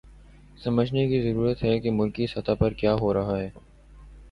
[0.57, 3.49] سمجھنے کی ضرورت ہے کہ ملکی سطح پہ کیا ہو رہا ہے۔